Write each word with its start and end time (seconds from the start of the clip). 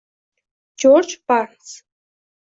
Jorj 0.79 1.21
Barns 1.29 1.85